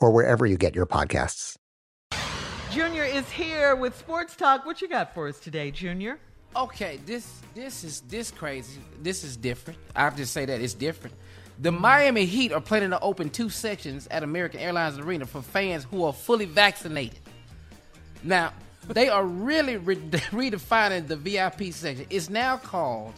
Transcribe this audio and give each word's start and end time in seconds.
or 0.00 0.10
wherever 0.10 0.46
you 0.46 0.56
get 0.56 0.74
your 0.74 0.86
podcasts. 0.86 1.56
Junior 2.70 3.04
is 3.04 3.28
here 3.30 3.74
with 3.74 3.96
Sports 3.96 4.36
Talk. 4.36 4.66
What 4.66 4.82
you 4.82 4.88
got 4.88 5.14
for 5.14 5.28
us 5.28 5.38
today, 5.40 5.70
Junior? 5.70 6.18
Okay, 6.54 6.98
this 7.06 7.40
this 7.54 7.84
is 7.84 8.02
this 8.02 8.30
crazy. 8.30 8.80
This 9.02 9.24
is 9.24 9.36
different. 9.36 9.78
I 9.94 10.02
have 10.02 10.16
to 10.16 10.26
say 10.26 10.44
that 10.44 10.60
it's 10.60 10.74
different. 10.74 11.16
The 11.58 11.72
Miami 11.72 12.26
Heat 12.26 12.52
are 12.52 12.60
planning 12.60 12.90
to 12.90 13.00
open 13.00 13.30
two 13.30 13.48
sections 13.48 14.06
at 14.10 14.22
American 14.22 14.60
Airlines 14.60 14.98
Arena 14.98 15.24
for 15.24 15.40
fans 15.40 15.84
who 15.84 16.04
are 16.04 16.12
fully 16.12 16.44
vaccinated. 16.44 17.18
Now, 18.22 18.52
they 18.88 19.08
are 19.08 19.24
really 19.24 19.78
re- 19.78 19.96
redefining 19.96 21.08
the 21.08 21.16
VIP 21.16 21.72
section. 21.72 22.06
It's 22.10 22.28
now 22.28 22.58
called 22.58 23.14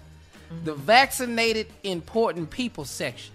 the 0.65 0.75
Vaccinated 0.75 1.67
Important 1.83 2.51
People 2.51 2.85
section. 2.85 3.33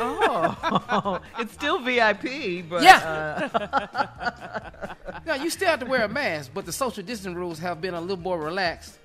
Oh, 0.00 1.20
it's 1.38 1.52
still 1.52 1.78
VIP, 1.80 2.68
but 2.68 2.82
Yeah. 2.82 3.48
uh, 3.52 4.94
Now 5.26 5.34
you 5.34 5.50
still 5.50 5.68
have 5.68 5.80
to 5.80 5.86
wear 5.86 6.04
a 6.04 6.08
mask, 6.08 6.52
but 6.54 6.66
the 6.66 6.72
social 6.72 7.02
distancing 7.02 7.34
rules 7.34 7.58
have 7.58 7.80
been 7.80 7.94
a 7.94 8.00
little 8.00 8.16
more 8.18 8.38
relaxed. 8.40 8.98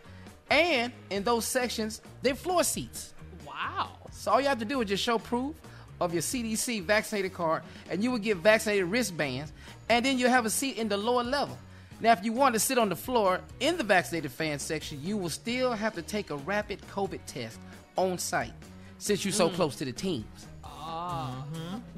And 0.49 0.91
in 1.09 1.23
those 1.23 1.45
sections, 1.45 2.01
they're 2.21 2.35
floor 2.35 2.63
seats. 2.63 3.13
wow. 3.45 3.89
So 4.11 4.31
all 4.31 4.41
you 4.41 4.47
have 4.47 4.59
to 4.59 4.65
do 4.65 4.81
is 4.81 4.89
just 4.89 5.03
show 5.03 5.17
proof 5.17 5.55
of 5.99 6.13
your 6.13 6.21
CDC 6.21 6.83
vaccinated 6.83 7.33
card, 7.33 7.63
and 7.89 8.03
you 8.03 8.11
will 8.11 8.17
get 8.19 8.37
vaccinated 8.37 8.85
wristbands, 8.85 9.51
and 9.89 10.05
then 10.05 10.17
you'll 10.19 10.29
have 10.29 10.45
a 10.45 10.49
seat 10.49 10.77
in 10.77 10.87
the 10.89 10.97
lower 10.97 11.23
level. 11.23 11.57
Now, 12.01 12.11
if 12.13 12.23
you 12.23 12.33
want 12.33 12.53
to 12.55 12.59
sit 12.59 12.77
on 12.77 12.89
the 12.89 12.95
floor 12.95 13.39
in 13.59 13.77
the 13.77 13.83
vaccinated 13.83 14.31
fan 14.31 14.57
section, 14.59 14.99
you 15.03 15.15
will 15.17 15.29
still 15.29 15.71
have 15.73 15.93
to 15.95 16.01
take 16.01 16.29
a 16.31 16.37
rapid 16.37 16.81
COVID 16.93 17.19
test 17.27 17.59
on 17.95 18.17
site, 18.17 18.53
since 18.97 19.23
you're 19.23 19.31
so 19.31 19.49
close 19.49 19.75
to 19.77 19.85
the 19.85 19.91
teams. 19.91 20.47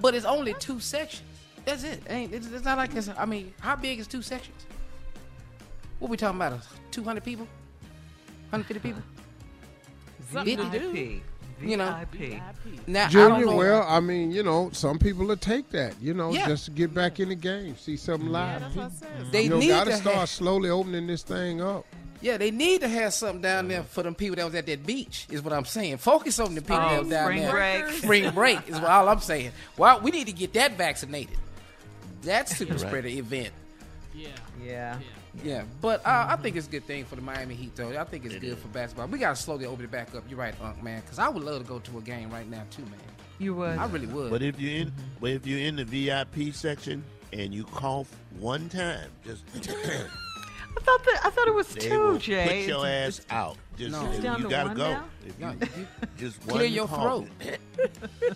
But 0.03 0.16
it's 0.16 0.25
only 0.25 0.53
two 0.59 0.81
sections. 0.81 1.24
That's 1.64 1.86
it. 1.86 2.03
Ain't 2.09 2.34
it's, 2.34 2.52
it's 2.52 2.66
not 2.66 2.78
like 2.78 2.94
it's. 2.94 3.09
I 3.18 3.24
mean, 3.25 3.53
how 3.62 3.78
big 3.78 4.00
is 4.00 4.06
two 4.06 4.22
sections? 4.22 4.66
What 6.00 6.12
we 6.12 6.18
talking 6.18 6.36
about? 6.36 6.59
Two 6.91 7.06
hundred 7.06 7.24
people? 7.24 7.47
Hundred 8.52 8.66
fifty 8.68 8.81
people? 8.81 9.02
VIP. 10.19 10.59
VIP. 10.59 11.22
You 11.62 11.78
know. 11.78 12.06
VIP. 12.12 12.86
Now 12.86 13.06
I 13.06 13.08
Junior, 13.08 13.30
don't 13.30 13.46
know. 13.46 13.56
well, 13.56 13.86
I 13.88 14.02
mean, 14.02 14.31
you 14.34 14.44
know, 14.44 14.72
some 14.74 15.00
people 15.00 15.25
will 15.25 15.38
take 15.38 15.69
that, 15.69 15.96
you 16.02 16.14
know, 16.14 16.34
Yeah. 16.34 16.47
just 16.50 16.66
to 16.66 16.72
get 16.72 16.94
back 16.94 17.22
in 17.22 17.30
the 17.30 17.35
game, 17.35 17.78
see 17.78 17.96
something 17.96 18.30
live. 18.30 18.62
they 19.31 19.44
you 19.44 19.50
know, 19.52 19.59
need 19.59 19.70
gotta 19.70 19.91
to 19.91 19.96
start 19.97 20.16
have, 20.18 20.30
slowly 20.30 20.70
opening 20.70 21.08
this 21.08 21.24
thing 21.24 21.62
up. 21.62 21.85
Yeah, 22.23 22.38
they 22.38 22.51
need 22.51 22.81
to 22.81 22.88
have 22.88 23.13
something 23.13 23.41
down 23.41 23.67
there 23.67 23.84
for 23.84 24.01
them 24.01 24.16
people 24.16 24.38
that 24.38 24.45
was 24.45 24.56
at 24.56 24.66
that 24.67 24.85
beach. 24.85 25.28
Is 25.29 25.41
what 25.41 25.51
I'm 25.53 25.66
saying. 25.66 25.97
Focus 25.97 26.39
on 26.39 26.56
the 26.56 26.61
people 26.61 26.78
Oh, 26.78 26.89
that 26.89 27.00
was 27.01 27.09
down 27.09 27.09
there. 27.09 27.23
spring 27.25 27.41
there. 27.41 27.51
break. 27.51 27.94
Spring 28.01 28.34
break 28.34 28.69
is 28.69 28.75
what 28.79 28.85
all 28.89 29.09
I'm 29.09 29.19
saying. 29.19 29.51
Well, 29.78 30.00
we 30.00 30.09
need 30.11 30.28
to 30.28 30.34
get 30.34 30.53
that 30.53 30.78
vaccinated. 30.78 31.38
That 32.22 32.47
super 32.57 32.78
spreader 32.78 33.09
event. 33.09 33.50
Yeah. 34.16 34.29
Yeah, 34.63 35.00
Yeah. 35.44 35.63
but 35.81 36.06
uh, 36.06 36.28
I 36.29 36.38
think 36.38 36.56
it's 36.56 36.67
a 36.67 36.72
good 36.72 36.85
thing 36.88 37.03
for 37.03 37.17
the 37.17 37.22
Miami 37.22 37.56
Heat, 37.56 37.75
though. 37.75 37.89
I 38.00 38.06
think 38.06 38.23
it's 38.25 38.35
good 38.38 38.57
for 38.57 38.69
basketball. 38.69 39.07
We 39.07 39.19
gotta 39.19 39.35
slowly 39.35 39.66
open 39.66 39.84
it 39.84 39.91
back 39.91 40.16
up. 40.16 40.23
You're 40.29 40.40
right, 40.40 40.55
Unc, 40.61 40.81
man. 40.81 41.01
Because 41.01 41.19
I 41.19 41.28
would 41.28 41.44
love 41.44 41.61
to 41.61 41.67
go 41.67 41.79
to 41.79 41.97
a 41.97 42.01
game 42.01 42.29
right 42.29 42.50
now 42.50 42.63
too, 42.72 42.84
man. 42.84 42.94
You 43.40 43.55
would. 43.55 43.78
I 43.78 43.85
really 43.88 44.07
would. 44.07 44.31
But 44.31 44.41
if 44.41 44.57
you're 44.61 44.79
in, 44.84 44.94
but 45.19 45.31
if 45.31 45.45
you're 45.45 45.59
in 45.59 45.75
the 45.75 45.84
VIP 45.84 46.53
section 46.53 47.03
and 47.34 47.53
you 47.53 47.66
cough 47.66 48.09
one 48.40 48.70
time, 48.70 49.09
just 49.25 49.43
I 49.67 50.33
thought 50.84 51.03
that 51.06 51.22
I 51.26 51.30
thought 51.30 51.47
it 51.47 51.53
was 51.53 51.68
they 51.70 51.82
two, 51.90 52.18
Jay. 52.20 52.46
put 52.47 52.68
your 52.68 52.85
It's- 52.88 53.20
ass 53.20 53.26
out. 53.30 53.58
Just 53.76 53.91
No. 53.91 54.12
It's 54.12 54.20
down 54.20 54.38
you 54.38 54.44
to 54.44 54.50
gotta 54.52 54.68
one 54.68 54.78
go. 54.78 54.91
now? 54.91 55.06
If 55.26 55.40
you, 55.40 55.47
you- 55.82 55.97
just 56.18 56.41
clear 56.47 56.64
one 56.66 56.74
your 56.74 56.88
cough. 56.88 57.26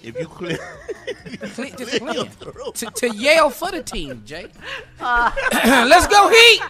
if 0.02 0.20
you 0.20 0.26
clear, 0.26 0.58
Cle- 1.54 1.70
just 1.78 2.00
clear 2.00 2.14
your 2.14 2.26
throat. 2.26 2.76
to, 2.76 2.86
to 2.88 3.10
yell 3.16 3.50
for 3.52 3.70
the 3.72 3.84
team, 3.84 4.24
Jay. 4.26 4.48
Let's 5.00 6.08
go 6.08 6.30
Heat. 6.30 6.62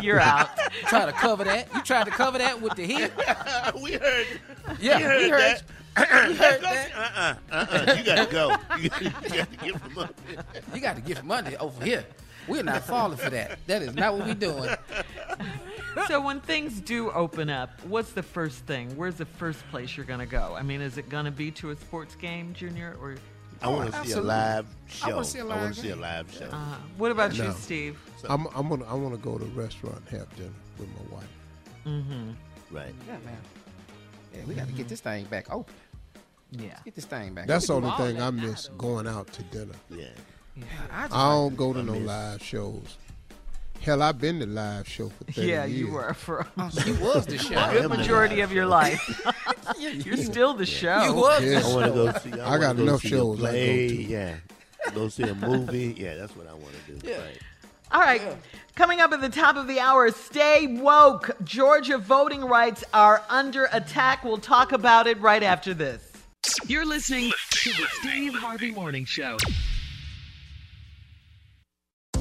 You're 0.00 0.20
out. 0.20 0.48
Try 0.86 1.04
to 1.06 1.12
cover 1.12 1.44
that. 1.44 1.68
You 1.74 1.82
tried 1.82 2.04
to 2.04 2.10
cover 2.10 2.38
that 2.38 2.60
with 2.62 2.74
the 2.76 2.84
Heat. 2.86 3.10
we 3.82 3.92
heard. 3.92 4.26
Yeah, 4.80 4.96
we 4.98 5.02
heard, 5.02 5.22
we 5.22 5.28
heard. 5.28 5.40
that. 5.40 5.62
You 5.98 6.04
heard 6.36 6.62
that. 6.62 6.90
Uh-uh, 6.96 7.34
uh-uh. 7.52 7.94
You 7.98 8.04
gotta 8.04 8.32
go. 8.32 8.56
You 8.80 8.88
gotta, 8.88 9.04
you 9.04 9.10
gotta 9.28 9.56
get 9.64 9.80
from 9.80 9.98
up. 9.98 10.14
You 10.74 10.80
got 10.80 10.96
to 10.96 11.02
get 11.02 11.22
money 11.24 11.56
over 11.58 11.84
here. 11.84 12.04
We're 12.48 12.62
not 12.62 12.84
falling 12.84 13.18
for 13.18 13.30
that. 13.30 13.58
That 13.66 13.82
is 13.82 13.94
not 13.94 14.14
what 14.14 14.26
we're 14.26 14.34
doing. 14.34 14.70
so 16.08 16.20
when 16.20 16.40
things 16.40 16.80
do 16.80 17.10
open 17.10 17.48
up, 17.50 17.70
what's 17.84 18.12
the 18.12 18.22
first 18.22 18.66
thing? 18.66 18.96
Where's 18.96 19.16
the 19.16 19.26
first 19.26 19.60
place 19.70 19.96
you're 19.96 20.06
going 20.06 20.20
to 20.20 20.26
go? 20.26 20.54
I 20.58 20.62
mean, 20.62 20.80
is 20.80 20.98
it 20.98 21.08
going 21.08 21.24
to 21.24 21.30
be 21.30 21.50
to 21.52 21.70
a 21.70 21.76
sports 21.76 22.14
game, 22.16 22.52
Junior, 22.54 22.96
or 23.00 23.16
I 23.62 23.68
want 23.68 23.86
to 23.86 23.92
see 23.92 23.96
a 23.96 24.00
absolutely. 24.00 24.28
live 24.28 24.66
I 24.66 24.92
show. 24.92 25.14
wanna 25.14 25.24
see 25.24 25.38
a 25.38 25.42
I 25.42 25.46
want 25.46 25.60
live 25.60 25.74
to 25.74 25.80
see 25.80 25.90
a 25.90 25.96
live 25.96 26.32
show. 26.32 26.48
Uh, 26.52 26.76
what 26.98 27.12
about 27.12 27.34
you, 27.36 27.44
No. 27.44 27.52
Steve? 27.52 27.98
I'm, 28.28 28.46
I'm 28.54 28.68
gonna, 28.68 28.84
I 28.86 28.94
want 28.94 29.14
to 29.14 29.20
go 29.20 29.38
to 29.38 29.44
a 29.44 29.48
restaurant 29.48 30.02
and 30.08 30.18
have 30.18 30.36
dinner 30.36 30.50
with 30.78 30.88
my 30.88 31.16
wife. 31.16 31.28
Mm-hmm. 31.86 32.30
Right. 32.76 32.94
Yeah, 33.06 33.18
man. 33.24 33.38
Yeah, 34.34 34.40
we 34.46 34.54
got 34.54 34.66
to 34.66 34.72
get 34.72 34.88
this 34.88 35.00
thing 35.00 35.26
back 35.26 35.52
open. 35.52 35.74
Yeah. 36.50 36.76
Get 36.84 36.94
this 36.94 37.04
thing 37.04 37.34
back. 37.34 37.46
That's 37.46 37.66
the 37.66 37.74
only 37.74 37.90
thing 37.92 38.20
I 38.20 38.30
miss 38.30 38.68
going 38.76 39.06
out 39.06 39.32
to 39.32 39.42
dinner. 39.44 39.74
Yeah. 39.90 40.06
I 40.92 41.02
just 41.02 41.14
I 41.14 41.30
don't 41.30 41.56
go 41.56 41.72
to 41.72 41.82
no 41.82 41.92
miss- 41.92 42.02
live 42.06 42.42
shows. 42.42 42.96
Hell, 43.80 44.00
I've 44.02 44.20
been 44.20 44.38
to 44.38 44.46
live 44.46 44.86
show 44.86 45.08
for 45.08 45.24
30 45.24 45.42
Yeah, 45.48 45.64
years. 45.64 45.80
you 45.80 45.90
were 45.92 46.14
for 46.14 46.46
Oh, 46.56 46.68
so 46.68 46.86
you 46.86 46.94
was 47.02 47.26
the 47.26 47.34
a 47.34 47.38
show. 47.38 47.72
good 47.72 47.82
the 47.84 47.88
majority 47.88 48.40
of 48.40 48.52
your 48.52 48.66
life. 48.66 49.00
You're 49.80 50.16
still 50.18 50.54
the 50.54 50.66
show. 50.66 51.02
You 51.04 51.14
was 51.14 51.42
Yeah. 51.42 51.60
the 51.60 51.66
I 51.66 51.74
want 51.74 51.86
to 51.86 51.92
go 51.92 52.18
see. 52.36 52.40
I, 52.40 52.54
I 52.54 52.58
got 52.58 52.76
go 52.76 52.82
enough 52.84 53.00
see 53.00 53.08
a 53.08 53.10
shows 53.10 53.38
I 53.42 53.46
go 53.46 53.52
to. 53.52 53.94
Yeah. 54.02 54.34
Go 54.94 55.08
see 55.08 55.22
a 55.24 55.34
movie. 55.34 55.94
Yeah, 55.98 56.14
that's 56.14 56.36
what 56.36 56.46
I 56.48 56.52
want 56.52 56.74
to 56.86 56.92
do. 56.92 57.08
Yeah. 57.10 57.16
Right. 57.24 57.38
All 57.90 58.00
right. 58.00 58.22
Coming 58.76 59.00
up 59.00 59.12
at 59.12 59.20
the 59.20 59.28
top 59.28 59.56
of 59.56 59.66
the 59.66 59.80
hour, 59.80 60.10
stay 60.12 60.66
woke. 60.80 61.30
Georgia 61.42 61.98
voting 61.98 62.44
rights 62.44 62.84
are 62.94 63.22
under 63.28 63.68
attack. 63.72 64.22
We'll 64.22 64.38
talk 64.38 64.70
about 64.72 65.06
it 65.08 65.20
right 65.20 65.42
after 65.42 65.74
this. 65.74 66.08
You're 66.68 66.86
listening 66.86 67.32
to 67.50 67.70
the 67.70 67.86
Steve 68.00 68.34
Harvey 68.34 68.70
Morning 68.70 69.04
Show. 69.04 69.36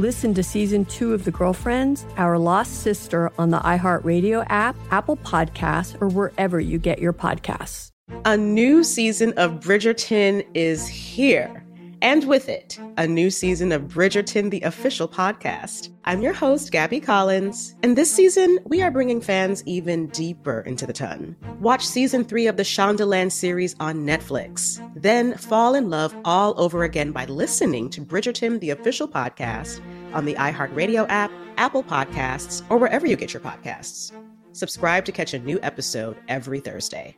Listen 0.00 0.32
to 0.32 0.42
season 0.42 0.86
two 0.86 1.12
of 1.12 1.26
The 1.26 1.30
Girlfriends, 1.30 2.06
Our 2.16 2.38
Lost 2.38 2.80
Sister 2.80 3.30
on 3.38 3.50
the 3.50 3.58
iHeartRadio 3.58 4.46
app, 4.48 4.74
Apple 4.90 5.18
Podcasts, 5.18 6.00
or 6.00 6.08
wherever 6.08 6.58
you 6.58 6.78
get 6.78 7.00
your 7.00 7.12
podcasts. 7.12 7.90
A 8.24 8.34
new 8.34 8.82
season 8.82 9.34
of 9.36 9.60
Bridgerton 9.60 10.46
is 10.54 10.88
here. 10.88 11.62
And 12.00 12.26
with 12.26 12.48
it, 12.48 12.80
a 12.96 13.06
new 13.06 13.28
season 13.28 13.72
of 13.72 13.82
Bridgerton, 13.82 14.50
the 14.50 14.62
official 14.62 15.06
podcast. 15.06 15.90
I'm 16.06 16.22
your 16.22 16.32
host, 16.32 16.72
Gabby 16.72 16.98
Collins, 16.98 17.76
and 17.82 17.94
this 17.94 18.10
season, 18.10 18.58
we 18.64 18.80
are 18.80 18.90
bringing 18.90 19.20
fans 19.20 19.62
even 19.66 20.06
deeper 20.06 20.62
into 20.62 20.86
the 20.86 20.94
ton. 20.94 21.36
Watch 21.60 21.86
season 21.86 22.24
three 22.24 22.46
of 22.46 22.56
the 22.56 22.62
Shondaland 22.62 23.32
series 23.32 23.76
on 23.80 24.06
Netflix. 24.06 24.80
Then 25.00 25.34
fall 25.38 25.74
in 25.74 25.88
love 25.88 26.14
all 26.26 26.52
over 26.60 26.84
again 26.84 27.10
by 27.10 27.24
listening 27.24 27.88
to 27.90 28.02
Bridgerton, 28.02 28.60
the 28.60 28.68
official 28.68 29.08
podcast, 29.08 29.80
on 30.12 30.26
the 30.26 30.34
iHeartRadio 30.34 31.06
app, 31.08 31.30
Apple 31.56 31.82
Podcasts, 31.82 32.62
or 32.68 32.76
wherever 32.76 33.06
you 33.06 33.16
get 33.16 33.32
your 33.32 33.40
podcasts. 33.40 34.12
Subscribe 34.52 35.06
to 35.06 35.12
catch 35.12 35.32
a 35.32 35.38
new 35.38 35.58
episode 35.62 36.18
every 36.28 36.60
Thursday. 36.60 37.16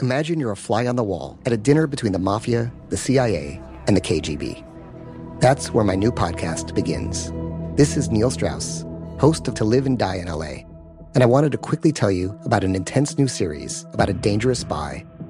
Imagine 0.00 0.40
you're 0.40 0.50
a 0.50 0.56
fly 0.56 0.88
on 0.88 0.96
the 0.96 1.04
wall 1.04 1.38
at 1.46 1.52
a 1.52 1.56
dinner 1.56 1.86
between 1.86 2.12
the 2.12 2.18
mafia, 2.18 2.72
the 2.88 2.96
CIA, 2.96 3.62
and 3.86 3.96
the 3.96 4.00
KGB. 4.00 4.64
That's 5.40 5.72
where 5.72 5.84
my 5.84 5.94
new 5.94 6.10
podcast 6.10 6.74
begins. 6.74 7.30
This 7.76 7.96
is 7.96 8.10
Neil 8.10 8.30
Strauss, 8.30 8.84
host 9.20 9.46
of 9.46 9.54
To 9.54 9.64
Live 9.64 9.86
and 9.86 9.96
Die 9.96 10.16
in 10.16 10.26
LA. 10.26 10.64
And 11.14 11.22
I 11.22 11.26
wanted 11.26 11.52
to 11.52 11.58
quickly 11.58 11.92
tell 11.92 12.10
you 12.10 12.36
about 12.44 12.64
an 12.64 12.74
intense 12.74 13.18
new 13.18 13.28
series 13.28 13.86
about 13.92 14.08
a 14.08 14.14
dangerous 14.14 14.60
spy 14.60 15.04